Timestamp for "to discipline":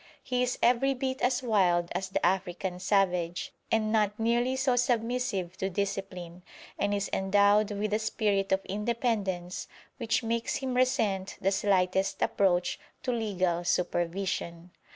5.57-6.41